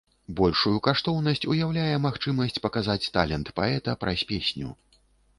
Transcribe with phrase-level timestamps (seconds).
[0.37, 4.73] Большую каштоўнасць уяўляе магчымасць паказаць талент паэта праз песню.